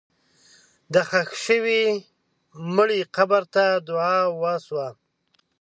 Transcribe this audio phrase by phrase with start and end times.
[0.93, 1.83] د ښخ شوي
[2.75, 4.87] مړي قبر ته دعا وشوه.